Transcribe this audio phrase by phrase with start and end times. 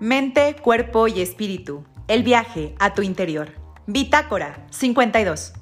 [0.00, 1.84] Mente, cuerpo y espíritu.
[2.06, 3.50] El viaje a tu interior.
[3.88, 5.54] Bitácora 52.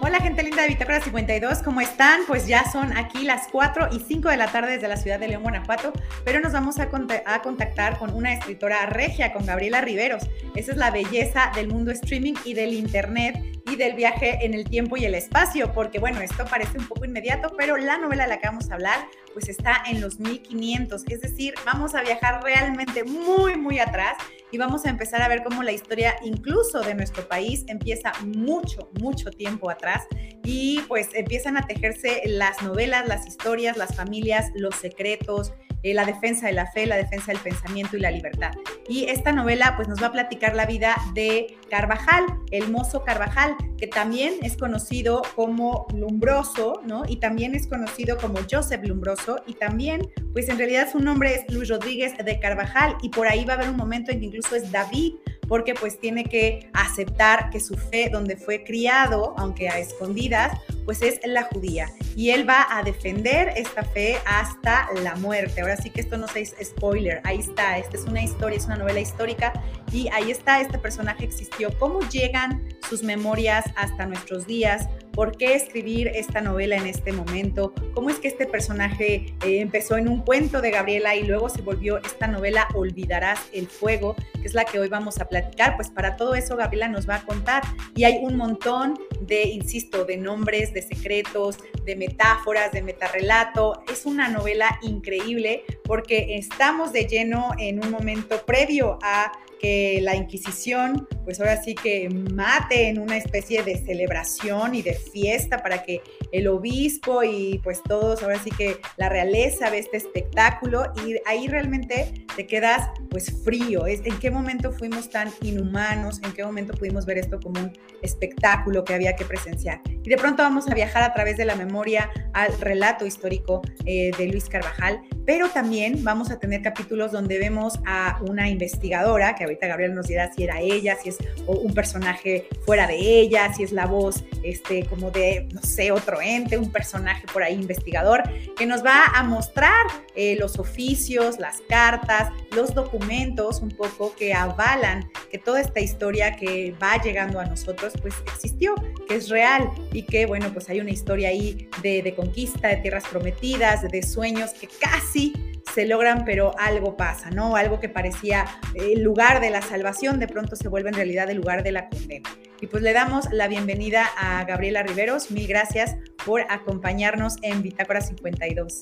[0.00, 2.22] Hola gente linda de Bitácora 52, ¿cómo están?
[2.26, 5.28] Pues ya son aquí las 4 y 5 de la tarde desde la ciudad de
[5.28, 5.92] León, Guanajuato,
[6.24, 6.88] pero nos vamos a,
[7.26, 10.26] a, contactar con una escritora regia, con Gabriela Riveros.
[10.56, 14.64] Esa es la belleza del mundo streaming y del internet y del viaje en el
[14.64, 18.30] tiempo y el espacio, porque bueno, esto parece un poco inmediato, pero la novela de
[18.30, 22.42] la que vamos a hablar pues está en los 1500, es decir, vamos a viajar
[22.42, 24.16] realmente muy, muy atrás
[24.50, 28.90] y vamos a empezar a ver cómo la historia incluso de nuestro país empieza mucho,
[29.00, 30.06] mucho tiempo atrás
[30.44, 36.04] y pues empiezan a tejerse las novelas, las historias, las familias, los secretos, eh, la
[36.04, 38.52] defensa de la fe, la defensa del pensamiento y la libertad.
[38.88, 43.56] Y esta novela pues nos va a platicar la vida de Carvajal, el mozo Carvajal,
[43.76, 47.02] que también es conocido como Lumbroso, ¿no?
[47.06, 51.52] Y también es conocido como Joseph Lumbroso y también pues en realidad su nombre es
[51.52, 54.56] Luis Rodríguez de Carvajal y por ahí va a haber un momento en que incluso
[54.56, 55.14] es David
[55.48, 60.58] porque pues tiene que aceptar que su fe donde fue criado, aunque a escondidas,
[60.88, 61.92] pues es la judía.
[62.16, 65.60] Y él va a defender esta fe hasta la muerte.
[65.60, 68.76] Ahora sí que esto no es spoiler, ahí está, esta es una historia, es una
[68.76, 69.52] novela histórica
[69.92, 71.78] y ahí está, este personaje existió.
[71.78, 74.88] ¿Cómo llegan sus memorias hasta nuestros días?
[75.12, 77.74] ¿Por qué escribir esta novela en este momento?
[77.92, 81.60] ¿Cómo es que este personaje eh, empezó en un cuento de Gabriela y luego se
[81.60, 85.76] volvió esta novela Olvidarás el fuego, que es la que hoy vamos a platicar?
[85.76, 87.62] Pues para todo eso Gabriela nos va a contar
[87.94, 93.82] y hay un montón de, insisto, de nombres, de secretos, de metáforas, de metarrelato.
[93.90, 100.16] Es una novela increíble porque estamos de lleno en un momento previo a que la
[100.16, 105.82] Inquisición, pues ahora sí que mate en una especie de celebración y de fiesta para
[105.82, 106.00] que
[106.32, 111.48] el obispo y pues todos, ahora sí que la realeza ve este espectáculo y ahí
[111.48, 113.86] realmente te quedas pues frío.
[113.86, 116.20] Es, ¿En qué momento fuimos tan inhumanos?
[116.22, 119.80] ¿En qué momento pudimos ver esto como un espectáculo que había que presenciar?
[119.86, 124.10] Y de pronto vamos a viajar a través de la memoria al relato histórico eh,
[124.16, 129.44] de Luis Carvajal, pero también vamos a tener capítulos donde vemos a una investigadora, que
[129.48, 133.62] ahorita Gabriel nos dirá si era ella, si es un personaje fuera de ella, si
[133.62, 138.22] es la voz este, como de, no sé, otro ente, un personaje por ahí investigador,
[138.56, 144.34] que nos va a mostrar eh, los oficios, las cartas, los documentos un poco que
[144.34, 148.74] avalan que toda esta historia que va llegando a nosotros, pues existió,
[149.06, 152.76] que es real y que, bueno, pues hay una historia ahí de, de conquista, de
[152.76, 155.32] tierras prometidas, de sueños que casi
[155.78, 157.54] se logran, pero algo pasa, ¿no?
[157.54, 161.36] Algo que parecía el lugar de la salvación, de pronto se vuelve en realidad el
[161.36, 162.28] lugar de la condena.
[162.60, 165.30] Y pues le damos la bienvenida a Gabriela Riveros.
[165.30, 165.94] Mil gracias
[166.26, 168.80] por acompañarnos en Bitácora 52.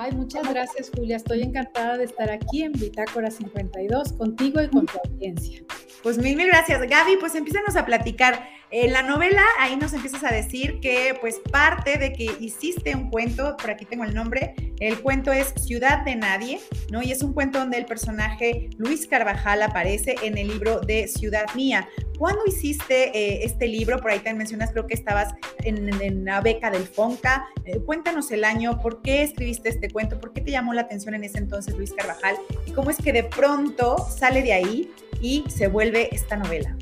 [0.00, 1.16] Ay, muchas gracias, Julia.
[1.16, 5.64] Estoy encantada de estar aquí en Bitácora 52 contigo y con tu audiencia.
[6.04, 6.80] Pues mil, mil gracias.
[6.80, 8.48] Gaby, pues empízanos a platicar.
[8.70, 13.10] En la novela ahí nos empiezas a decir que pues parte de que hiciste un
[13.10, 16.60] cuento, por aquí tengo el nombre, el cuento es Ciudad de Nadie,
[16.92, 17.02] ¿no?
[17.02, 21.46] Y es un cuento donde el personaje Luis Carvajal aparece en el libro de Ciudad
[21.56, 21.88] Mía.
[22.18, 23.98] ¿Cuándo hiciste eh, este libro?
[23.98, 27.48] Por ahí también mencionas, creo que estabas en, en la beca del FONCA.
[27.64, 30.18] Eh, cuéntanos el año, ¿por qué escribiste este cuento?
[30.20, 32.36] ¿Por qué te llamó la atención en ese entonces Luis Carvajal?
[32.66, 34.90] ¿Y cómo es que de pronto sale de ahí
[35.20, 36.76] y se vuelve esta novela?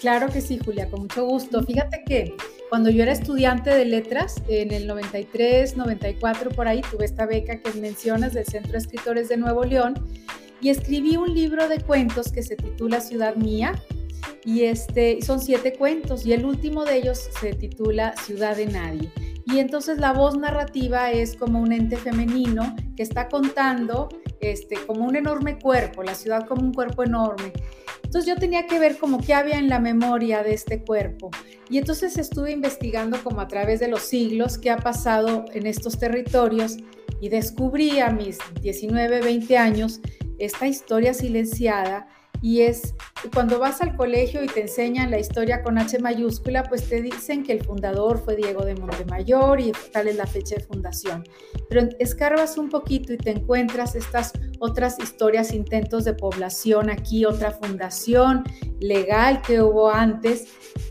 [0.00, 1.62] Claro que sí, Julia, con mucho gusto.
[1.62, 2.34] Fíjate que
[2.70, 7.60] cuando yo era estudiante de letras, en el 93, 94, por ahí, tuve esta beca
[7.60, 9.94] que mencionas del Centro Escritores de Nuevo León
[10.60, 13.82] y escribí un libro de cuentos que se titula Ciudad Mía.
[14.44, 19.12] Y este, son siete cuentos y el último de ellos se titula Ciudad de Nadie.
[19.46, 24.08] Y entonces la voz narrativa es como un ente femenino que está contando
[24.40, 27.52] este, como un enorme cuerpo, la ciudad como un cuerpo enorme.
[28.04, 31.30] Entonces yo tenía que ver como qué había en la memoria de este cuerpo.
[31.68, 35.98] Y entonces estuve investigando como a través de los siglos qué ha pasado en estos
[35.98, 36.76] territorios
[37.20, 40.00] y descubrí a mis 19, 20 años
[40.38, 42.08] esta historia silenciada
[42.42, 42.94] y es
[43.34, 47.42] cuando vas al colegio y te enseñan la historia con H mayúscula, pues te dicen
[47.42, 51.24] que el fundador fue Diego de Montemayor y tal es la fecha de fundación.
[51.68, 57.50] Pero escarbas un poquito y te encuentras estas otras historias, intentos de población aquí, otra
[57.50, 58.44] fundación
[58.80, 60.46] legal que hubo antes,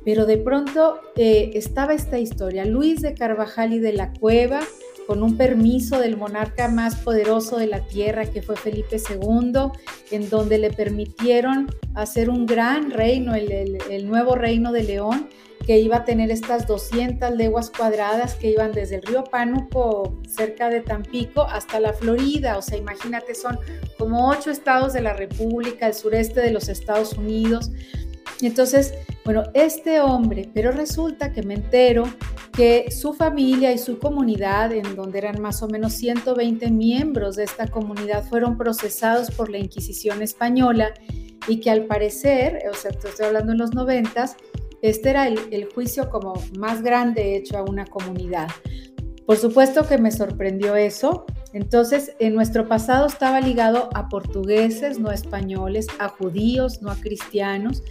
[0.05, 4.61] pero de pronto eh, estaba esta historia, Luis de Carvajal y de la Cueva,
[5.09, 9.71] con un permiso del monarca más poderoso de la tierra, que fue Felipe II,
[10.11, 15.27] en donde le permitieron hacer un gran reino, el, nuevo reino de León,
[15.65, 20.69] que iba a tener estas 200 leguas cuadradas que iban desde el río Pánuco, cerca
[20.69, 22.59] de Tampico, hasta la Florida.
[22.59, 23.57] O sea, imagínate, son
[23.97, 27.71] como ocho estados de la República, el sureste de los Estados Unidos.
[28.43, 28.93] Entonces,
[29.25, 32.03] bueno, este hombre, pero resulta que me entero
[32.51, 37.43] que su familia y su comunidad, en donde eran más o menos 120 miembros de
[37.43, 40.93] esta comunidad, fueron procesados por la Inquisición española
[41.47, 44.35] y que al parecer, o sea, estoy hablando en los noventas,
[44.81, 48.47] este era el, el juicio como más grande hecho a una comunidad.
[49.29, 51.25] Por supuesto que me sorprendió eso.
[51.53, 56.95] Entonces, en nuestro pasado estaba ligado a portugueses, no a españoles, a judíos, no a
[56.95, 57.83] cristianos.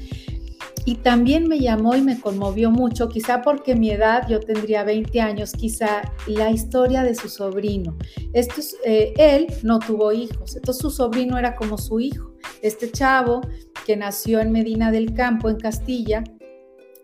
[0.89, 5.21] Y también me llamó y me conmovió mucho, quizá porque mi edad, yo tendría 20
[5.21, 7.99] años, quizá la historia de su sobrino.
[8.33, 12.33] Esto eh, él no tuvo hijos, entonces su sobrino era como su hijo.
[12.63, 13.43] Este chavo
[13.85, 16.25] que nació en Medina del Campo, en Castilla,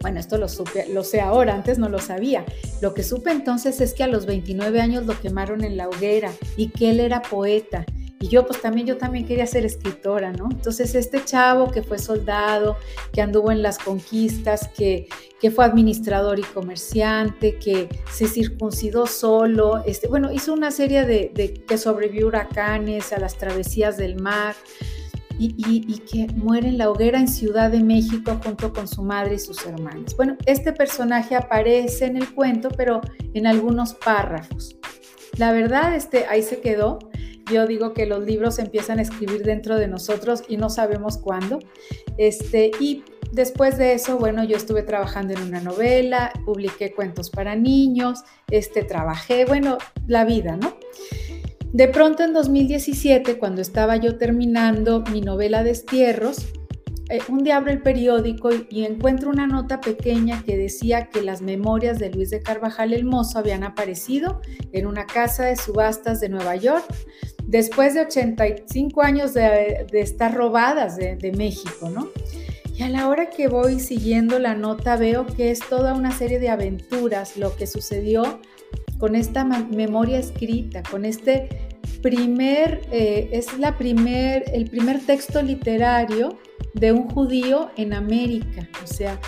[0.00, 2.46] bueno, esto lo, supe, lo sé ahora, antes no lo sabía.
[2.80, 6.32] Lo que supe entonces es que a los 29 años lo quemaron en la hoguera
[6.56, 7.84] y que él era poeta
[8.24, 10.48] y yo pues también, yo también quería ser escritora, ¿no?
[10.50, 12.78] Entonces este chavo que fue soldado,
[13.12, 19.84] que anduvo en las conquistas, que, que fue administrador y comerciante, que se circuncidó solo,
[19.84, 24.54] este, bueno, hizo una serie de, de que sobrevivió huracanes, a las travesías del mar.
[25.36, 29.02] Y, y, y, que muere en la hoguera en Ciudad de México junto con su
[29.02, 30.16] madre y sus hermanos.
[30.16, 33.00] Bueno, este personaje aparece en el cuento, pero
[33.34, 34.76] en algunos párrafos.
[35.36, 37.00] La verdad, este, ahí se quedó.
[37.52, 41.58] Yo digo que los libros empiezan a escribir dentro de nosotros y no sabemos cuándo.
[42.16, 47.56] Este, y después de eso, bueno, yo estuve trabajando en una novela, publiqué cuentos para
[47.56, 48.20] niños,
[48.50, 50.76] este, trabajé, bueno, la vida, ¿no?
[51.72, 56.46] De pronto en 2017, cuando estaba yo terminando mi novela Destierros,
[57.10, 61.42] eh, un día abro el periódico y, encuentro una nota pequeña que decía que las
[61.42, 64.40] memorias de Luis de Carvajal el Mozo habían aparecido
[64.72, 66.84] en una casa de subastas de Nueva York
[67.46, 72.10] después de 85 años de, estar robadas de, México, ¿no?
[72.76, 76.40] Y a la hora que voy siguiendo la nota veo que es toda una serie
[76.40, 78.40] de aventuras lo que sucedió
[78.98, 81.48] con esta memoria escrita, con este
[82.02, 86.38] primer, eh, es la primer, el primer texto literario
[86.74, 88.68] de un judío en América.
[88.82, 89.20] O sea,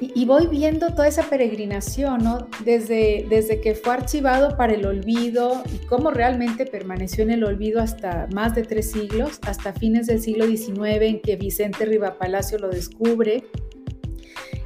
[0.00, 2.48] y, voy viendo toda esa peregrinación, ¿no?
[2.64, 7.80] Desde, desde que fue archivado para el olvido y cómo realmente permaneció en el olvido
[7.80, 12.68] hasta más de tres siglos, hasta fines del siglo XIX en que Vicente Rivapalacio lo
[12.68, 13.44] descubre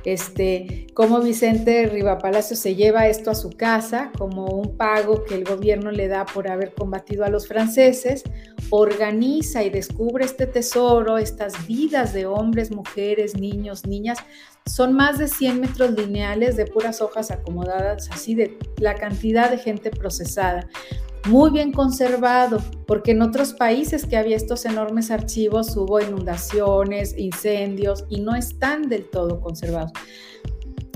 [0.04, 5.44] este, cómo Vicente Rivapalacio se lleva esto a su casa como un pago que el
[5.44, 8.25] gobierno le da por haber combatido a los franceses,
[8.70, 14.19] organiza y descubre este tesoro, estas vidas de hombres, mujeres, niños, niñas.
[14.66, 19.58] Son más de 100 metros lineales de puras hojas acomodadas, así de la cantidad de
[19.58, 20.69] gente procesada
[21.29, 28.05] muy bien conservado, porque en otros países que había estos enormes archivos hubo inundaciones, incendios
[28.09, 29.93] y no están del todo conservados.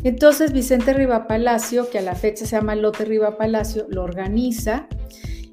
[0.03, 4.89] Entonces Vicente Riva Palacio, que a la fecha se llama Lote Riva Palacio, lo organiza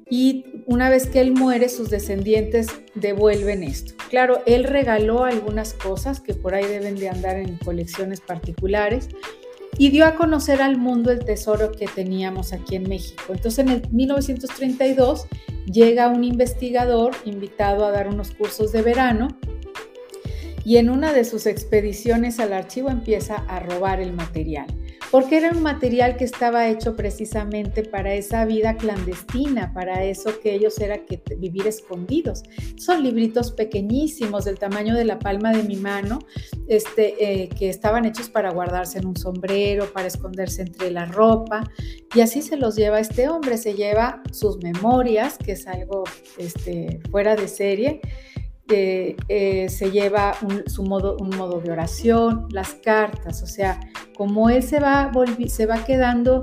[0.08, 3.94] y una vez que él muere, sus descendientes devuelven esto.
[4.10, 9.08] Claro, él regaló algunas cosas que por ahí deben de andar en colecciones particulares,
[9.78, 13.24] y dio a conocer al mundo el tesoro que teníamos aquí en México.
[13.28, 15.26] Entonces en el 1932
[15.66, 19.28] llega un investigador invitado a dar unos cursos de verano
[20.64, 24.66] y en una de sus expediciones al archivo empieza a robar el material
[25.14, 30.56] porque era un material que estaba hecho precisamente para esa vida clandestina, para eso que
[30.56, 32.42] ellos era que vivir escondidos.
[32.76, 36.18] Son libritos pequeñísimos del tamaño de la palma de mi mano,
[36.66, 41.62] este, eh, que estaban hechos para guardarse en un sombrero, para esconderse entre la ropa,
[42.12, 46.02] y así se los lleva este hombre, se lleva sus memorias, que es algo
[46.38, 48.00] este, fuera de serie,
[48.68, 53.80] eh, se lleva un, su modo, un modo de oración, las cartas, o sea,
[54.16, 55.10] como él se va,
[55.48, 56.42] se va quedando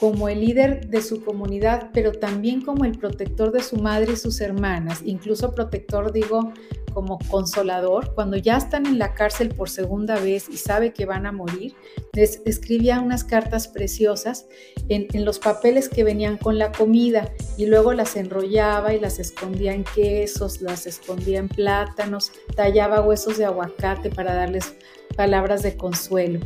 [0.00, 4.16] como el líder de su comunidad, pero también como el protector de su madre y
[4.16, 6.54] sus hermanas, incluso protector, digo,
[6.94, 11.26] como consolador, cuando ya están en la cárcel por segunda vez y sabe que van
[11.26, 11.74] a morir,
[12.14, 14.46] les escribía unas cartas preciosas
[14.88, 19.18] en, en, los papeles que venían con la comida y luego las enrollaba y las
[19.18, 24.74] escondía en quesos, las escondía en plátanos, tallaba huesos de aguacate para darles
[25.14, 26.40] palabras de consuelo.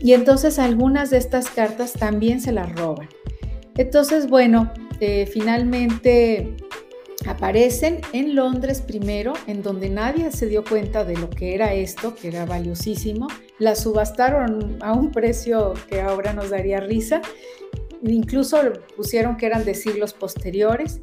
[0.00, 3.08] Y entonces algunas de estas cartas también se las roban.
[3.76, 6.56] Entonces, bueno, eh, finalmente
[7.26, 12.14] aparecen en Londres primero, en donde nadie se dio cuenta de lo que era esto,
[12.14, 13.28] que era valiosísimo.
[13.58, 17.20] La subastaron a un precio que ahora nos daría risa.
[18.02, 18.58] Incluso
[18.96, 21.00] pusieron que eran de siglos posteriores.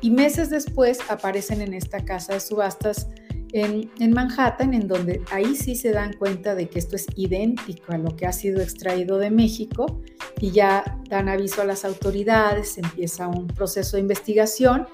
[0.00, 3.08] Y meses después aparecen en esta casa de subastas
[3.52, 7.98] en, Manhattan, en donde ahí sí se dan cuenta de que esto es idéntico a
[7.98, 10.02] lo que ha sido extraído de México
[10.40, 14.86] y ya dan aviso a las autoridades, empieza un proceso de investigación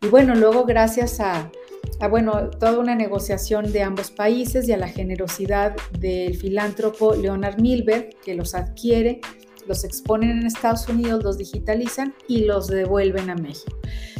[0.00, 1.50] y bueno, luego gracias a,
[2.10, 8.10] bueno, toda una negociación de ambos países y a la generosidad del filántropo Leonard Milberg,
[8.24, 9.20] que los adquiere,
[9.66, 13.76] los exponen en Estados Unidos, los digitalizan y los devuelven a México.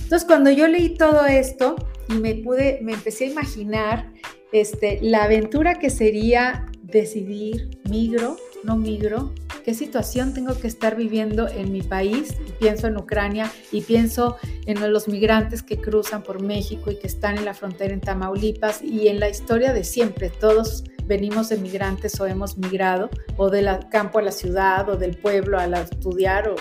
[0.07, 1.75] Entonces, cuando yo leí todo esto
[2.09, 4.13] y me pude, me empecé a imaginar
[4.53, 9.35] este, la aventura que sería decidir, migro, no migro,
[9.65, 12.37] qué situación tengo que estar viviendo en mi país.
[12.61, 14.37] Pienso en Ucrania y pienso
[14.67, 18.83] en los migrantes que cruzan por México y que están en la frontera en Tamaulipas
[18.83, 20.31] y en la historia de siempre.
[20.31, 25.17] Todos venimos de migrantes o hemos migrado o del campo a la ciudad o del
[25.17, 26.55] pueblo a estudiar o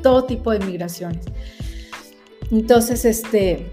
[0.00, 1.24] todo tipo de migraciones.
[2.50, 3.70] Entonces, este,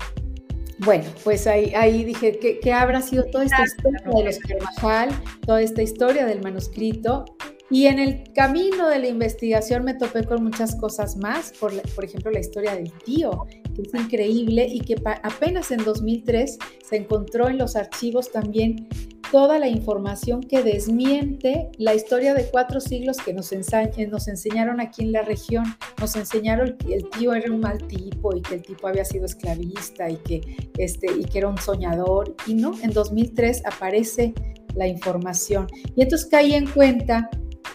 [0.80, 5.10] bueno, pues ahí, ahí dije, ¿qué, ¿qué, habrá sido toda esta historia de los Carvajal,
[5.46, 7.26] toda esta historia del manuscrito?
[7.72, 12.06] Y en el camino de la investigación me topé con muchas cosas más, por, por
[12.06, 17.50] ejemplo la historia del tío, que es increíble y que apenas en 2003 se encontró
[17.50, 18.88] en los archivos también
[19.32, 25.04] toda la información que desmiente la historia de cuatro siglos que nos, nos enseñaron aquí
[25.04, 25.66] en la región.
[26.00, 29.26] Nos enseñaron que el tío era un mal tipo y que el tipo había sido
[29.26, 30.42] esclavista y que,
[30.78, 32.36] este, y que era un soñador.
[32.48, 34.34] Y no, en 2003 aparece
[34.76, 35.68] la información.
[35.96, 37.30] Y entonces caí en cuenta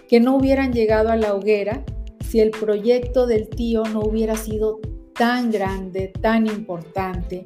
[0.08, 1.84] que no hubieran llegado a la hoguera
[2.28, 4.80] si el proyecto del tío no hubiera sido
[5.14, 7.44] tan grande, tan importante.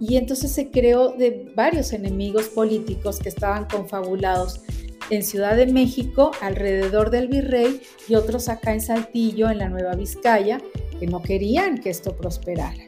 [0.00, 4.60] Y entonces se creó de varios enemigos políticos que estaban confabulados
[5.10, 9.94] en Ciudad de México, alrededor del virrey, y otros acá en Saltillo, en la Nueva
[9.94, 10.60] Vizcaya,
[10.98, 12.85] que no querían que esto prosperara.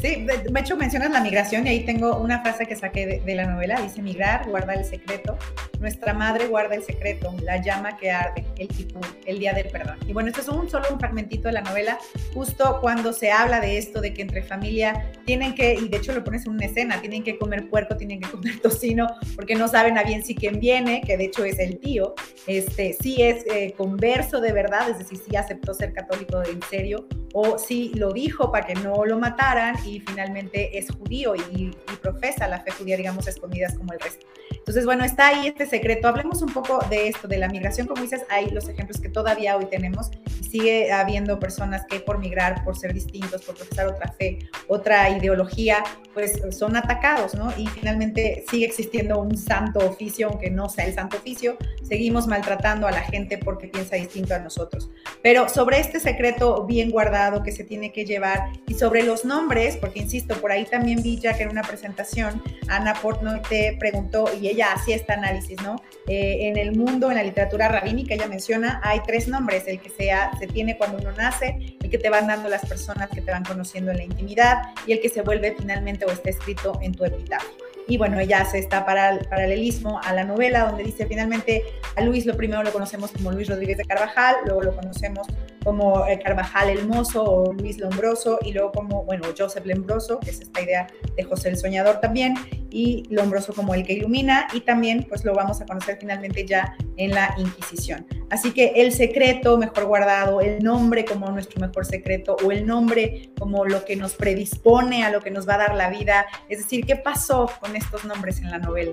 [0.00, 3.46] Sí, de hecho mencionas la migración y ahí tengo una frase que saqué de, la
[3.46, 5.36] novela, dice migrar, guarda el secreto,
[5.80, 9.96] nuestra madre guarda el secreto, la llama que arde, el tipo, el día del perdón.
[10.06, 11.98] Y bueno, esto es un solo un fragmentito de la novela,
[12.32, 16.12] justo cuando se habla de esto, de que entre familia tienen que, y de hecho
[16.12, 19.66] lo pones en una escena, tienen que comer puerco, tienen que comer tocino, porque no
[19.66, 22.14] saben a bien si quién viene, que de hecho es el tío,
[22.46, 27.08] este, sí es eh, converso de verdad, es decir, sí aceptó ser católico en serio,
[27.40, 31.70] o si lo dijo para que no lo mataran y finalmente es judío y,
[32.02, 34.24] profesa la fe judía, digamos, escondidas como el resto.
[34.50, 36.06] Entonces, bueno, está ahí este secreto.
[36.06, 39.56] Hablemos un poco de esto, de la migración, como dices, hay los ejemplos que todavía
[39.56, 44.12] hoy tenemos y sigue habiendo personas que por migrar, por ser distintos, por profesar otra
[44.12, 45.82] fe, otra ideología,
[46.14, 47.52] pues son atacados, ¿no?
[47.56, 52.86] Y finalmente sigue existiendo un santo oficio, aunque no sea el santo oficio, seguimos maltratando
[52.86, 54.90] a la gente porque piensa distinto a nosotros.
[55.22, 59.76] Pero sobre este secreto bien guardado que se tiene que llevar y sobre los nombres,
[59.76, 64.28] porque insisto, por ahí también vi ya que en una presentación Ana Portnoy te preguntó
[64.40, 65.80] y ella hacía este análisis, ¿no?
[66.06, 69.90] Eh, en el mundo, en la literatura rabínica, ella menciona, hay tres nombres, el que
[69.90, 73.30] sea, se tiene cuando uno nace, el que te van dando las personas que te
[73.30, 76.94] van conociendo en la intimidad y el que se vuelve finalmente o está escrito en
[76.94, 77.68] tu epitafio.
[77.88, 81.62] Y bueno, ella hace esta paralelismo a la novela donde dice finalmente
[81.96, 85.26] a Luis lo primero lo conocemos como Luis Rodríguez de Carvajal, luego lo conocemos
[85.68, 90.40] como Carvajal el Mozo o Luis Lombroso y luego como, bueno, Joseph Lombroso, que es
[90.40, 92.36] esta idea de José el Soñador también,
[92.70, 96.74] y Lombroso como el que ilumina y también pues lo vamos a conocer finalmente ya
[96.96, 98.06] en la Inquisición.
[98.30, 103.30] Así que el secreto mejor guardado, el nombre como nuestro mejor secreto o el nombre
[103.38, 106.60] como lo que nos predispone a lo que nos va a dar la vida, es
[106.60, 108.92] decir, ¿qué pasó con estos nombres en la novela?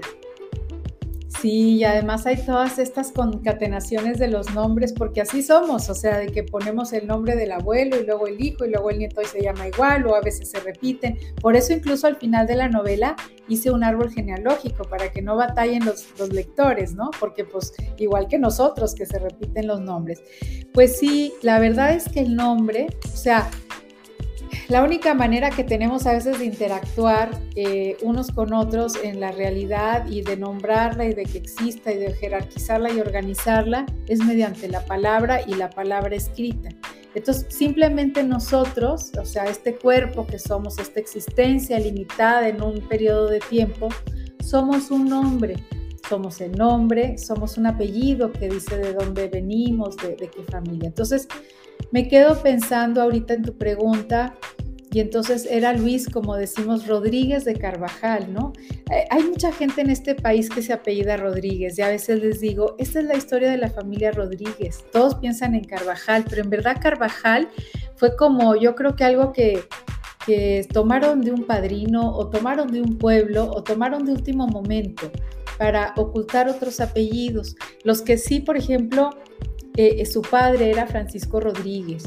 [1.41, 6.17] Sí, y además hay todas estas concatenaciones de los nombres, porque así somos, o sea,
[6.17, 9.21] de que ponemos el nombre del abuelo y luego el hijo y luego el nieto
[9.21, 11.17] y se llama igual o a veces se repiten.
[11.41, 13.15] Por eso incluso al final de la novela
[13.47, 17.11] hice un árbol genealógico para que no batallen los, lectores, ¿no?
[17.19, 20.23] Porque pues igual que nosotros que se repiten los nombres.
[20.73, 23.49] Pues sí, la verdad es que el nombre, o sea,
[24.67, 29.31] la única manera que tenemos a veces de interactuar eh, unos con otros en la
[29.31, 34.67] realidad y de nombrarla y de que exista y de jerarquizarla y organizarla es mediante
[34.67, 36.69] la palabra y la palabra escrita.
[37.13, 43.27] Entonces, simplemente nosotros, o sea, este cuerpo que somos, esta existencia limitada en un periodo
[43.27, 43.89] de tiempo,
[44.43, 45.55] somos un nombre,
[46.09, 50.87] somos el nombre, somos un apellido que dice de dónde venimos, de, de qué familia.
[50.87, 51.27] Entonces,
[51.91, 54.35] me quedo pensando ahorita en tu pregunta
[54.95, 58.53] y entonces era Luis, como decimos, Rodríguez de Carvajal, ¿no?
[58.89, 62.39] Eh, hay mucha gente en este país que se apellida Rodríguez y a veces les
[62.39, 64.85] digo, esta es la historia de la familia Rodríguez.
[64.93, 67.49] Todos piensan en Carvajal, pero en verdad Carvajal
[67.97, 69.65] fue como, yo creo que algo que,
[70.25, 75.11] que tomaron de un padrino o tomaron de un pueblo o tomaron de último momento
[75.57, 77.57] para ocultar otros apellidos.
[77.83, 79.09] Los que sí, por ejemplo,
[79.75, 82.05] eh, su padre era Francisco Rodríguez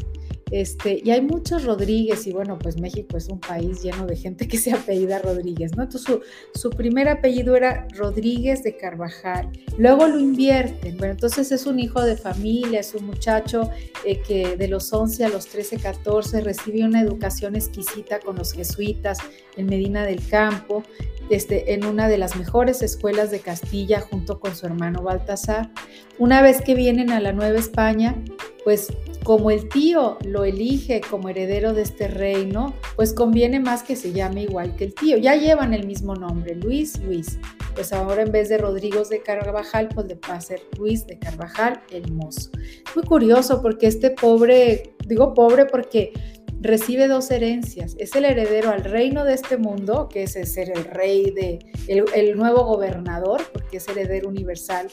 [0.51, 4.49] este, y hay muchos Rodríguez y bueno, pues México es un país lleno de gente
[4.49, 5.83] que se apellida Rodríguez, ¿no?
[5.83, 6.19] Entonces
[6.55, 12.03] su, primer apellido era Rodríguez de Carvajal, luego lo invierten, bueno, entonces es un hijo
[12.03, 13.71] de familia, es un muchacho
[14.05, 18.53] eh, que de los 11 a los 13, 14 recibe una educación exquisita con los
[18.53, 19.19] jesuitas
[19.57, 20.83] en Medina del Campo,
[21.31, 25.71] este, en una de las mejores escuelas de Castilla junto con su hermano Baltasar.
[26.19, 28.17] Una vez que vienen a la Nueva España,
[28.65, 28.93] pues
[29.25, 34.13] como el tío lo elige como heredero de este reino, pues conviene más que se
[34.13, 35.17] llame igual que el tío.
[35.17, 37.39] Ya llevan el mismo nombre, Luis Luis.
[37.75, 41.19] Pues ahora en vez de Rodrigo de Carvajal, pues le va a ser Luis de
[41.19, 42.51] Carvajal el mozo.
[42.95, 46.13] Muy curioso porque este pobre, digo pobre porque
[46.61, 47.95] recibe dos herencias.
[47.99, 52.05] Es el heredero al reino de este mundo, que es ser el rey de, el,
[52.15, 54.89] el nuevo gobernador, porque es heredero universal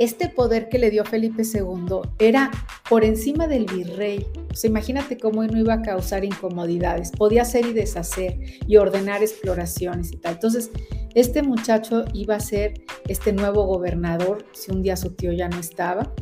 [0.00, 2.50] este poder que le dio Felipe II era
[2.88, 4.26] por encima del virrey.
[4.50, 7.10] O sea, imagínate cómo no iba a causar incomodidades.
[7.10, 10.34] Podía hacer y deshacer y ordenar exploraciones y tal.
[10.36, 10.70] Entonces,
[11.14, 15.60] este muchacho iba a ser este nuevo gobernador si un día su tío ya no
[15.60, 16.14] estaba.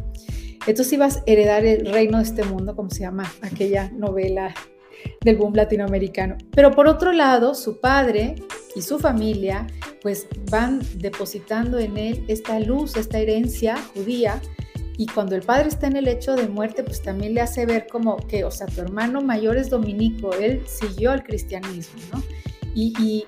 [0.68, 4.54] Entonces ibas a heredar el reino de este mundo, como se llama aquella novela
[5.22, 6.36] del boom latinoamericano.
[6.50, 8.34] Pero por otro lado, su padre
[8.74, 9.66] y su familia
[10.02, 14.42] pues van depositando en él esta luz, esta herencia judía.
[14.98, 17.86] Y cuando el padre está en el hecho de muerte, pues también le hace ver
[17.86, 22.22] como que, o sea, tu hermano mayor es dominico, él siguió el cristianismo, ¿no?
[22.74, 23.24] Y,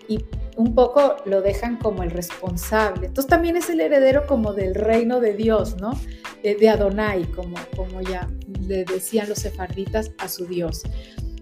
[0.61, 3.07] un poco lo dejan como el responsable.
[3.07, 5.99] Entonces también es el heredero como del reino de Dios, ¿no?
[6.43, 8.28] De, de Adonai, como, como ya
[8.67, 10.82] le decían los sefarditas a su Dios.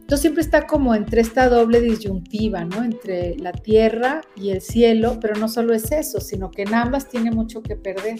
[0.09, 2.83] Entonces siempre está como entre esta doble disyuntiva, ¿no?
[2.83, 7.11] Entre la tierra y el cielo, pero no solo es eso, sino que en ambas
[7.11, 8.19] tiene mucho que perder.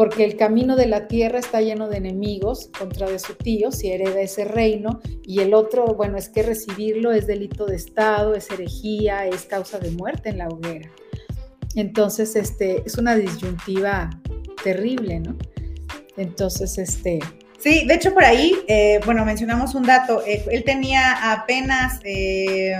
[0.00, 3.92] Porque el camino de la tierra está lleno de enemigos contra de su tío, si
[3.92, 8.50] hereda ese reino, y el otro, bueno, es que recibirlo es delito de Estado, es
[8.50, 10.88] herejía, es causa de muerte en la hoguera.
[11.74, 14.08] Entonces, este, es una disyuntiva
[14.64, 15.36] terrible, ¿no?
[16.16, 17.18] Entonces, este,
[17.58, 22.72] Sí, de hecho por ahí, eh, bueno, mencionamos un dato, eh, él tenía apenas eh,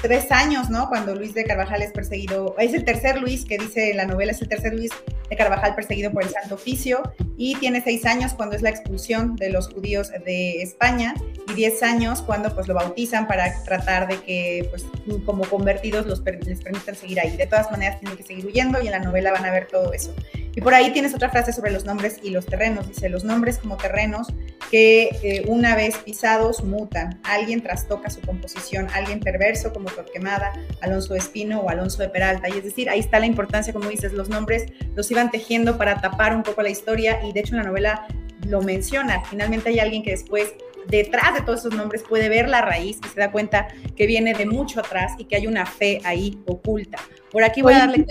[0.00, 0.88] tres años, ¿no?
[0.88, 4.40] Cuando Luis de Carvajal es perseguido, es el tercer Luis que dice la novela, es
[4.42, 4.90] el tercer Luis
[5.28, 7.02] de Carvajal perseguido por el Santo Oficio
[7.36, 11.14] y tiene seis años cuando es la expulsión de los judíos de España
[11.48, 14.86] y diez años cuando pues lo bautizan para tratar de que pues
[15.24, 17.36] como convertidos los, les permitan seguir ahí.
[17.36, 19.92] De todas maneras tienen que seguir huyendo y en la novela van a ver todo
[19.92, 20.14] eso.
[20.54, 22.88] Y por ahí tienes otra frase sobre los nombres y los terrenos.
[22.88, 24.28] Dice, los nombres como terrenos
[24.70, 27.20] que eh, una vez pisados mutan.
[27.22, 32.48] Alguien trastoca su composición, alguien perverso como Torquemada, Alonso Espino o Alonso de Peralta.
[32.48, 36.00] Y es decir, ahí está la importancia, como dices, los nombres los iban tejiendo para
[36.00, 38.06] tapar un poco la historia y de hecho en la novela
[38.46, 39.22] lo menciona.
[39.24, 40.52] Finalmente hay alguien que después
[40.88, 44.34] detrás de todos esos nombres puede ver la raíz y se da cuenta que viene
[44.34, 46.98] de mucho atrás y que hay una fe ahí oculta.
[47.30, 48.06] Por aquí voy a darle...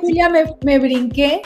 [0.00, 1.42] Julia, me, me brinqué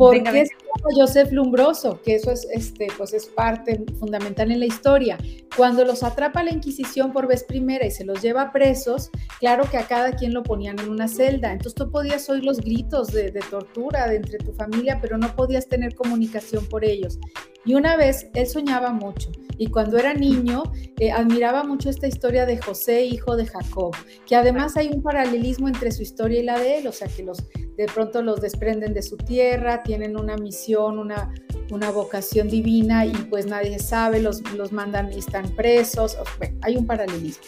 [0.00, 0.50] porque es
[0.96, 5.18] Joseph Lumbroso, que eso es, este, pues es parte fundamental en la historia.
[5.54, 9.10] Cuando los atrapa la Inquisición por vez primera y se los lleva presos,
[9.40, 11.52] claro que a cada quien lo ponían en una celda.
[11.52, 15.68] Entonces tú podías oír los gritos de, tortura de entre tu familia, pero no podías
[15.68, 17.18] tener comunicación por ellos.
[17.64, 20.62] Y una vez él soñaba mucho y cuando era niño
[20.98, 23.94] eh, admiraba mucho esta historia de José, hijo de Jacob,
[24.26, 27.22] que además hay un paralelismo entre su historia y la de él, o sea que
[27.22, 27.44] los
[27.76, 31.34] de pronto los desprenden de su tierra, tienen una misión, una,
[31.70, 36.16] una vocación divina y pues nadie sabe, los, los mandan y están presos,
[36.62, 37.44] hay un paralelismo.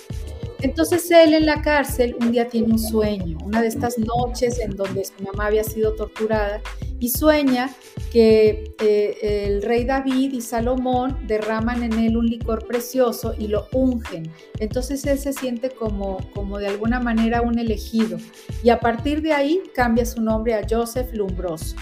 [0.62, 4.77] Entonces él en la cárcel un día tiene un sueño, una de estas noches en
[4.77, 6.61] donde su mamá había sido torturada
[7.01, 7.68] y sueña
[8.12, 13.66] que eh, el rey David y Salomón derraman en él un licor precioso y lo
[13.72, 14.31] ungen.
[14.61, 18.18] Entonces él se siente como, como de alguna manera un elegido
[18.62, 21.75] y a partir de ahí cambia su nombre a Joseph Lumbroso.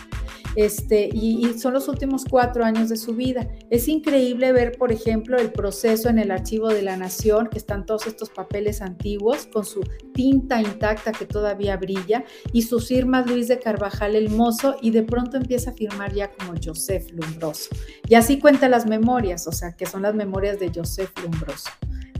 [0.57, 3.49] Este, y, son los últimos cuatro años de su vida.
[3.71, 7.87] Es increíble ver, por ejemplo, el proceso en el archivo de la Nación, que están
[7.87, 9.81] todos estos papeles antiguos con su
[10.15, 15.03] tinta intacta que todavía brilla y sus firmas Luis de Carvajal el Mozo y de
[15.03, 17.71] pronto empieza a firmar ya como Joseph Lumbroso.
[18.09, 21.71] Y así cuenta las memorias, o sea, que son las memorias de Joseph Lumbroso.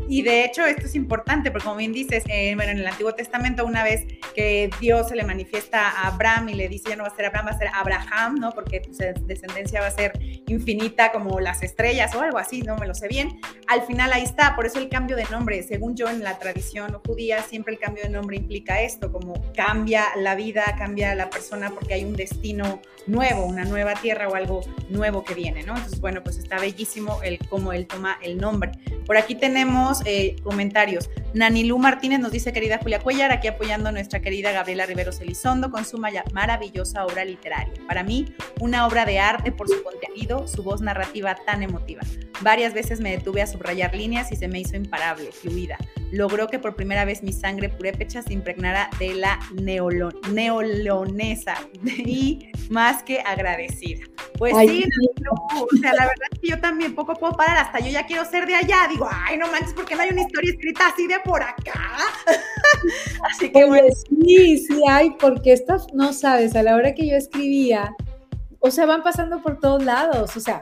[0.09, 3.15] Y de hecho esto es importante porque como bien dices, eh, bueno, en el Antiguo
[3.15, 7.05] Testamento una vez que Dios se le manifiesta a Abraham y le dice ya no
[7.05, 8.51] va a ser Abraham, va a ser Abraham, ¿no?
[8.53, 8.91] Porque tu
[9.27, 10.13] descendencia va a ser
[10.47, 13.41] infinita como las estrellas o algo así, no me lo sé bien.
[13.69, 16.99] Al final ahí está, por eso el cambio de nombre, según yo en la tradición
[17.07, 21.71] judía, siempre el cambio de nombre implica esto, como cambia la vida, cambia la persona
[21.71, 25.77] porque hay un destino nuevo, una nueva tierra o algo nuevo que viene, ¿no?
[25.77, 28.73] Entonces, bueno, pues está bellísimo el cómo él toma el nombre.
[29.07, 31.11] Por aquí tenemos eh, comentarios.
[31.79, 35.85] Martínez nos dice, querida Julia Cuellar, aquí apoyando a nuestra querida Gabriela Riveros Elizondo con
[35.85, 37.75] su maravillosa obra literaria.
[37.87, 38.27] Para mí,
[38.61, 42.03] una obra de arte por su contenido, su voz narrativa tan emotiva.
[42.41, 45.79] Varias veces me detuve a subrayar líneas y se me hizo imparable, fluida
[46.11, 53.03] logró que por primera vez mi sangre purépecha se impregnara de la neolonesa y más
[53.03, 54.05] que agradecida.
[54.39, 54.85] Pues sí,
[55.55, 58.25] o sea, la verdad es que yo también poco puedo parar, hasta yo ya quiero
[58.25, 61.21] ser de allá, digo, ay, no manches, porque no hay una historia escrita así de
[61.21, 61.99] por acá?
[63.31, 63.89] así que bueno.
[64.09, 67.95] Sí, sí hay, porque estas, no sabes, a la hora que yo escribía,
[68.61, 70.61] o sea, van pasando por todos lados, o sea,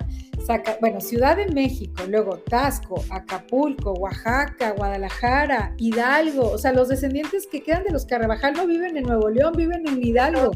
[0.80, 7.62] bueno, Ciudad de México, luego Tasco, Acapulco, Oaxaca, Guadalajara, Hidalgo, o sea, los descendientes que
[7.62, 10.52] quedan de los Carvajal no viven en Nuevo León, viven en Hidalgo.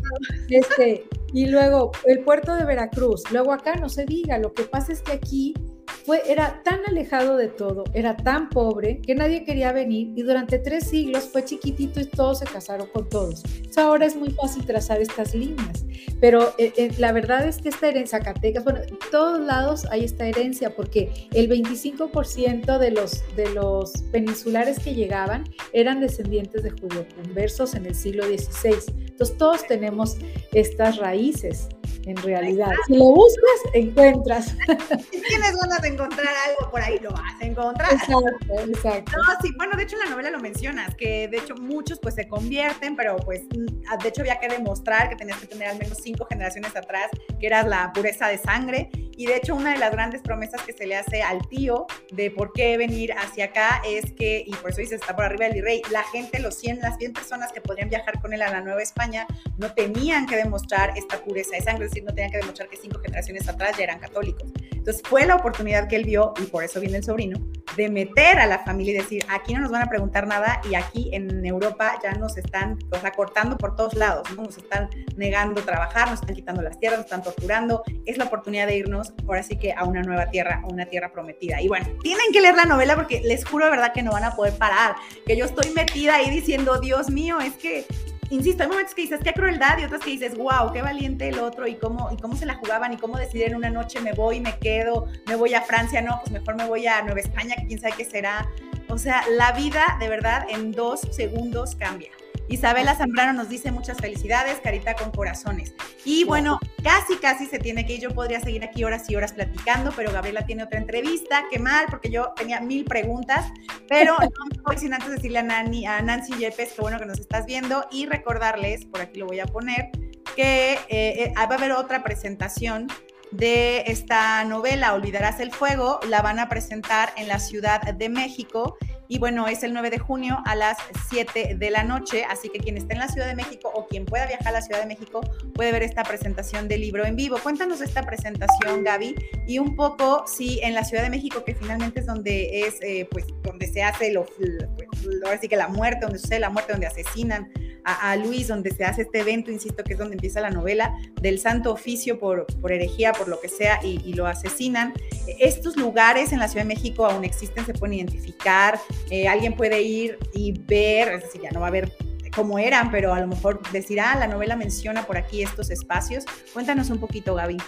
[0.49, 4.93] Este, y luego el puerto de Veracruz, luego acá no se diga, lo que pasa
[4.93, 5.55] es que aquí
[6.05, 10.59] fue, era tan alejado de todo, era tan pobre que nadie quería venir y durante
[10.59, 13.43] tres siglos fue chiquitito y todos se casaron con todos.
[13.77, 15.85] ahora es muy fácil trazar estas líneas,
[16.21, 20.05] pero eh, eh, la verdad es que esta herencia, Zacatecas, bueno, en todos lados hay
[20.05, 26.71] esta herencia porque el 25% de los, de los peninsulares que llegaban eran descendientes de
[26.71, 28.77] judíos conversos en el siglo XVI.
[29.09, 30.17] Entonces todos tenemos
[30.53, 31.69] estas raíces
[32.07, 32.73] en realidad.
[32.87, 34.55] Si lo buscas, encuentras.
[35.13, 37.93] Si tienes ganas de encontrar algo por ahí, lo vas a encontrar.
[37.93, 39.13] Exacto, exacto.
[39.17, 42.15] No, sí, bueno, de hecho en la novela lo mencionas, que de hecho muchos pues
[42.15, 45.99] se convierten, pero pues de hecho había que demostrar que tenías que tener al menos
[46.03, 48.91] cinco generaciones atrás, que eras la pureza de sangre.
[49.17, 52.31] Y de hecho una de las grandes promesas que se le hace al tío de
[52.31, 55.55] por qué venir hacia acá es que, y por eso dice, está por arriba del
[55.55, 58.61] virrey, la gente, los 100, las 100 personas que podrían viajar con él a la
[58.61, 59.27] Nueva España,
[59.59, 62.77] no tenían que demostrar esta pureza de sangre, es decir, no tenían que demostrar que
[62.77, 64.51] cinco generaciones atrás ya eran católicos.
[64.71, 67.39] Entonces fue la oportunidad que él vio, y por eso viene el sobrino,
[67.77, 70.75] de meter a la familia y decir, aquí no nos van a preguntar nada y
[70.75, 72.79] aquí en Europa ya nos están
[73.17, 74.43] cortando por todos lados, ¿no?
[74.43, 77.83] nos están negando trabajar, nos están quitando las tierras, nos están torturando.
[78.07, 81.13] Es la oportunidad de irnos ahora sí que a una nueva tierra, a una tierra
[81.13, 81.61] prometida.
[81.61, 84.25] Y bueno, tienen que leer la novela porque les juro de verdad que no van
[84.25, 87.87] a poder parar, que yo estoy metida ahí diciendo, Dios mío, es que
[88.33, 91.39] insisto, hay momentos que dices, qué crueldad, y otros que dices, wow, qué valiente el
[91.39, 94.41] otro, y cómo, y cómo se la jugaban, y cómo decidieron una noche me voy,
[94.41, 97.67] me quedo, me voy a Francia, no, pues mejor me voy a Nueva España, que
[97.67, 98.49] quién sabe qué será.
[98.89, 102.11] O sea, la vida de verdad en dos segundos cambia.
[102.53, 105.75] Isabela Zambrano nos dice muchas felicidades, carita con corazones.
[106.05, 108.01] Y bueno, casi, casi se tiene que ir.
[108.01, 111.45] Yo podría seguir aquí horas y horas platicando, pero Gabriela tiene otra entrevista.
[111.51, 113.47] Qué mal, porque yo tenía mil preguntas,
[113.89, 117.19] pero no me sin antes decirle a, Nani, a Nancy Yepes que bueno que nos
[117.19, 119.91] estás viendo y recordarles, por aquí lo voy a poner,
[120.37, 122.87] que eh, eh, va a haber otra presentación
[123.31, 128.77] de esta novela, Olvidarás el Fuego, la van a presentar en la Ciudad de México
[129.13, 130.79] y bueno, es el 9 de junio a las
[131.11, 134.07] 7 de la noche, así que quien esté en la Ciudad de México o quien
[134.07, 135.21] pueda viajar a la Ciudad de México
[135.53, 137.37] puede ver esta presentación del libro en vivo.
[137.43, 139.15] Cuéntanos esta presentación, Gaby,
[139.47, 143.07] y un poco si en la Ciudad de México, que finalmente es donde es, eh,
[143.11, 144.89] pues, donde se hace lo, pues,
[145.27, 147.53] ahora sí que la muerte, donde sucede la muerte, donde asesinan
[147.85, 151.39] a, Luis, donde se hace este evento, insisto, que es donde empieza la novela, del
[151.39, 154.93] santo oficio por, por herejía, por lo que sea, y, lo asesinan.
[155.41, 158.79] Estos lugares en la Ciudad de México aún existen, se pueden identificar,
[159.11, 161.93] eh, alguien puede ir y ver, es decir, ya no va a ver
[162.35, 166.25] cómo eran, pero a lo mejor decir, ah, la novela menciona por aquí estos espacios.
[166.53, 167.59] Cuéntanos un poquito, Gaby.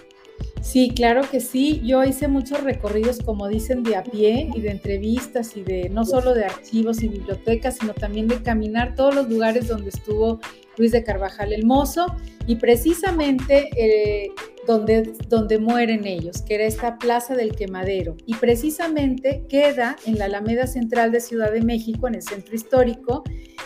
[0.63, 1.83] Sí, claro que sí.
[1.85, 6.05] Yo hice muchos recorridos, como dicen, de a pie y de entrevistas y de no
[6.07, 10.41] solo de archivos y bibliotecas, sino también de caminar todos los lugares donde estuvo
[10.79, 12.07] Luis de Carvajal el Mozo
[12.47, 14.31] y precisamente eh,
[14.67, 18.17] donde, donde mueren ellos, que era esta Plaza del Quemadero.
[18.27, 23.25] Y precisamente queda en la Alameda Central de Ciudad de México, en el centro histórico,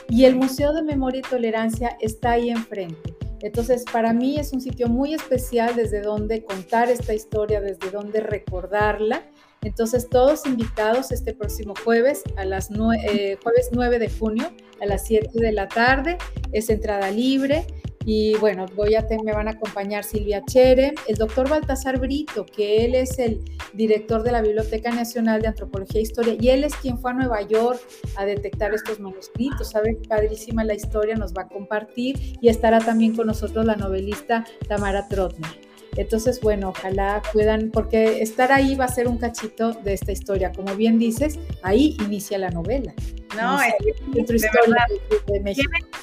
[0.08, 3.14] y el Museo de Memoria y Tolerancia está ahí enfrente.
[3.40, 8.20] Entonces, para mí es un sitio muy especial desde donde contar esta historia, desde donde
[8.20, 9.22] recordarla.
[9.62, 15.06] Entonces, todos invitados este próximo jueves, a las eh, jueves 9 de junio, a las
[15.06, 16.18] 7 de la tarde,
[16.52, 17.66] es entrada libre
[18.10, 22.86] Y bueno, voy a me van a acompañar Silvia Chere, el doctor Baltasar Brito, que
[22.86, 23.38] él es el
[23.74, 27.14] director de la Biblioteca Nacional de Antropología e Historia, y él es quien fue a
[27.14, 27.78] Nueva York
[28.16, 29.72] a detectar estos manuscritos.
[29.72, 34.42] Sabe, padrísima la historia, nos va a compartir y estará también con nosotros la novelista
[34.66, 35.67] Tamara Trotner.
[35.98, 40.52] Entonces, bueno, ojalá puedan, porque estar ahí va a ser un cachito de esta historia.
[40.52, 42.94] Como bien dices, ahí inicia la novela.
[43.36, 43.74] No, es,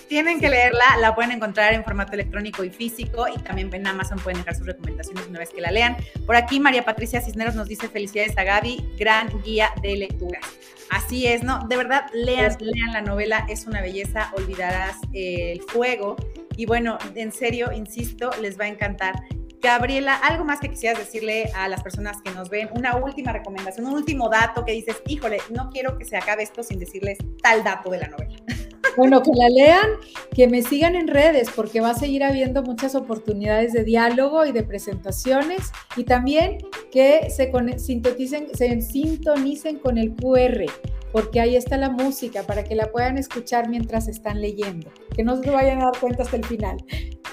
[0.08, 4.20] Tienen, que leerla, la pueden encontrar en formato electrónico y físico y también en Amazon
[4.20, 5.96] pueden dejar sus recomendaciones una vez que la lean.
[6.26, 10.40] Por aquí María Patricia Cisneros nos dice felicidades a Gaby, gran guía de lectura.
[10.92, 11.66] Así es, ¿no?
[11.68, 16.18] De verdad, lean, lean la novela, es una belleza, olvidarás el fuego.
[16.58, 19.16] Y bueno, en serio, insisto, les va a encantar.
[19.65, 23.88] Gabriela, algo más que quisieras decirle a las personas que nos ven, una última recomendación,
[23.88, 27.63] un último dato que dices, híjole, no quiero que se acabe esto sin decirles tal
[27.63, 28.36] dato de la novela.
[28.97, 29.89] Bueno, que la lean,
[30.34, 34.54] que me sigan en redes, porque va a seguir habiendo muchas oportunidades de diálogo y
[34.54, 36.60] de presentaciones, y también
[36.93, 37.51] que se,
[38.82, 40.63] sintonicen, con el QR,
[41.12, 45.43] porque ahí está la música para que la puedan escuchar mientras están leyendo, que no
[45.43, 46.78] se vayan a dar cuenta hasta el final.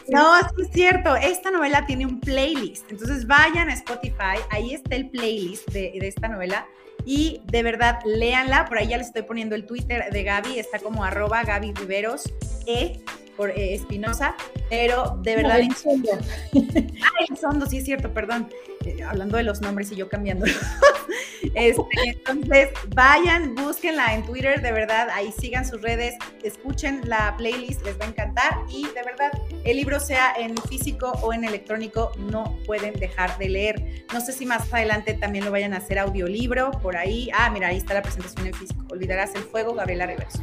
[0.08, 1.16] No, sí es cierto.
[1.16, 2.90] Esta novela tiene un playlist.
[2.90, 6.66] Entonces vayan a Spotify, ahí está el playlist de, esta novela.
[7.04, 8.66] Y de verdad, léanla.
[8.66, 10.58] Por ahí ya les estoy poniendo el Twitter de Gaby.
[10.58, 12.32] Está como arroba Gaby Riveros
[12.66, 13.02] E
[13.36, 14.34] por eh, Espinosa.
[14.68, 15.60] pero de verdad.
[15.60, 18.48] No, Sondo, sí es cierto, perdón.
[18.84, 20.46] Eh, hablando de los nombres y yo cambiando.
[21.54, 27.84] este, entonces, vayan, búsquenla en Twitter, de verdad, ahí sigan sus redes, escuchen la playlist,
[27.84, 29.30] les va a encantar y de verdad,
[29.64, 34.04] el libro sea en físico o en electrónico, no pueden dejar de leer.
[34.12, 37.30] No sé si más adelante también lo vayan a hacer audiolibro, por ahí.
[37.34, 38.84] Ah, mira, ahí está la presentación en físico.
[38.90, 40.42] Olvidarás el fuego, Gabriela Reverso.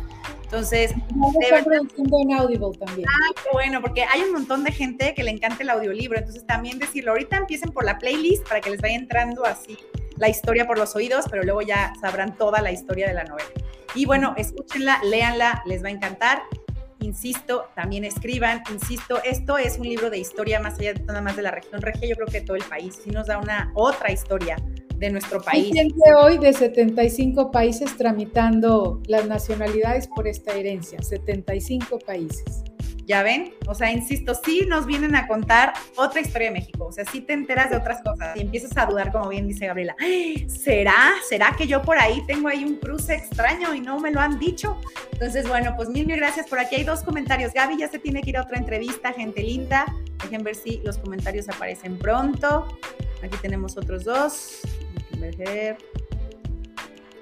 [0.51, 3.07] Entonces, en Audible también.
[3.07, 6.43] Ah, qué bueno, porque hay un montón de gente que le encanta el audiolibro, entonces
[6.47, 9.77] también decirlo, ahorita empiecen por la playlist para que les vaya entrando así
[10.17, 13.47] la historia por los oídos, pero luego ya sabrán toda la historia de la novela.
[13.93, 16.41] Y bueno, escúchenla, léanla, les va a encantar.
[17.01, 21.35] Insisto, también escriban, insisto, esto es un libro de historia más allá de nada más
[21.35, 24.11] de la región regia, yo creo que todo el país, sí nos da una otra
[24.11, 24.57] historia
[24.97, 25.67] de nuestro país.
[25.67, 32.63] Hay gente hoy de 75 países tramitando las nacionalidades por esta herencia, 75 países.
[33.09, 33.55] ¿Ya ven?
[33.65, 36.85] O sea, insisto, sí nos vienen a contar otra historia de México.
[36.85, 39.65] O sea, sí te enteras de otras cosas y empiezas a dudar, como bien dice
[39.65, 39.95] Gabriela.
[40.47, 41.15] ¿Será?
[41.27, 44.37] ¿Será que yo por ahí tengo ahí un cruce extraño y no me lo han
[44.37, 44.79] dicho?
[45.11, 46.47] Entonces, bueno, pues mil, mil gracias.
[46.47, 47.51] Por aquí hay dos comentarios.
[47.51, 49.87] Gaby ya se tiene que ir a otra entrevista, gente linda.
[50.21, 52.77] Dejen ver si los comentarios aparecen pronto.
[53.23, 54.59] Aquí tenemos otros dos.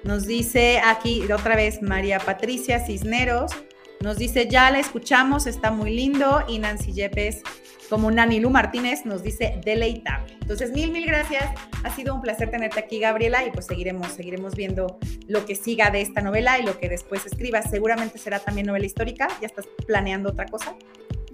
[0.04, 3.52] Nos dice aquí otra vez María Patricia Cisneros.
[4.00, 6.44] Nos dice, ya la escuchamos, está muy lindo.
[6.48, 7.42] Y Nancy Yepes,
[7.88, 10.36] como Nanilu Martínez, nos dice, deleitable.
[10.40, 11.50] Entonces, mil, mil gracias.
[11.84, 15.90] Ha sido un placer tenerte aquí, Gabriela, y pues seguiremos, seguiremos viendo lo que siga
[15.90, 17.70] de esta novela y lo que después escribas.
[17.70, 19.28] Seguramente será también novela histórica.
[19.40, 20.74] ¿Ya estás planeando otra cosa?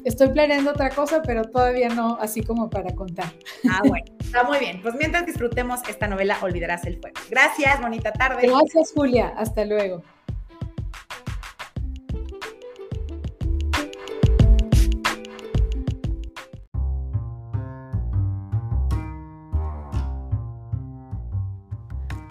[0.04, 3.32] Estoy planeando otra cosa, pero todavía no así como para contar.
[3.70, 4.82] Ah, bueno, está muy bien.
[4.82, 7.18] Pues mientras disfrutemos esta novela, olvidarás el fuego.
[7.30, 8.46] Gracias, bonita tarde.
[8.46, 9.32] Gracias, Julia.
[9.36, 10.02] Hasta luego.